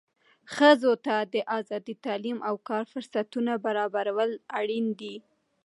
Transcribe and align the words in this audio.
ښځو 0.53 0.91
ته 1.05 1.15
د 1.33 1.35
آزادۍ، 1.57 1.95
تعلیم 2.05 2.37
او 2.47 2.55
کار 2.69 2.83
فرصتونه 2.91 3.51
برابرول 3.65 4.31
اړین 4.59 4.85
دي. 4.99 5.15